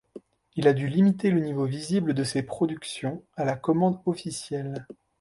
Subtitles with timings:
[0.55, 4.87] Il a dû limiter le niveau visible de ses productions à la commande officielle.